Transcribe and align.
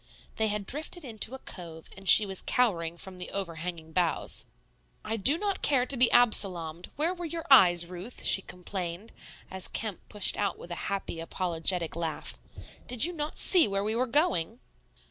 They 0.37 0.47
had 0.47 0.65
drifted 0.65 1.05
into 1.05 1.35
a 1.35 1.45
cove, 1.45 1.87
and 1.95 2.09
she 2.09 2.25
was 2.25 2.41
cowering 2.41 2.97
from 2.97 3.19
the 3.19 3.29
over 3.29 3.57
hanging 3.57 3.91
boughs. 3.91 4.47
"I 5.05 5.15
do 5.15 5.37
not 5.37 5.61
care 5.61 5.85
to 5.85 5.95
be 5.95 6.09
Absalomed; 6.11 6.89
where 6.95 7.13
were 7.13 7.25
your 7.25 7.45
eyes, 7.51 7.85
Ruth?" 7.85 8.23
she 8.23 8.41
complained, 8.41 9.11
as 9.51 9.67
Kemp 9.67 9.99
pushed 10.09 10.37
out 10.37 10.57
with 10.57 10.71
a 10.71 10.89
happy, 10.89 11.19
apologetic 11.19 11.95
laugh. 11.95 12.39
"Did 12.87 13.05
not 13.13 13.35
you 13.35 13.39
see 13.41 13.67
where 13.67 13.83
we 13.83 13.93
were 13.95 14.07
going?" 14.07 14.59